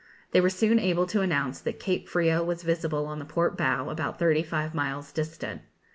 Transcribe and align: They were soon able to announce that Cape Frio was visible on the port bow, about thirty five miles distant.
They 0.31 0.41
were 0.41 0.49
soon 0.49 0.79
able 0.79 1.05
to 1.05 1.21
announce 1.21 1.59
that 1.61 1.79
Cape 1.79 2.09
Frio 2.09 2.43
was 2.43 2.63
visible 2.63 3.05
on 3.05 3.19
the 3.19 3.23
port 3.23 3.55
bow, 3.55 3.89
about 3.91 4.17
thirty 4.17 4.41
five 4.41 4.73
miles 4.73 5.11
distant. 5.11 5.61